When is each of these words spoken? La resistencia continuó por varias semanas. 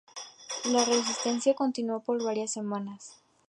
La 0.71 0.83
resistencia 0.83 1.53
continuó 1.53 1.99
por 1.99 2.23
varias 2.23 2.49
semanas. 2.51 3.21